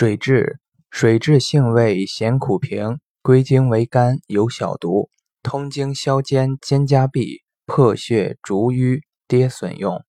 [0.00, 0.58] 水蛭，
[0.92, 5.10] 水蛭性味咸苦平，归经为肝，有小毒，
[5.42, 10.00] 通经消坚肩胛痹，破血逐瘀，跌损用。